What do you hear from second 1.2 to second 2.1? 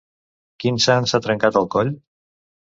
trencat el coll?